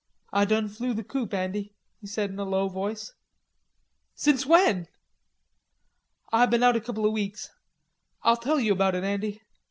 [0.33, 3.13] Ah done flew the coop, Andy," he said in a low voice.
[4.15, 4.87] "Since when?"
[6.33, 7.51] "Ah been out a couple o' weeks.
[8.23, 9.43] Ah'll tell you about it, Andy.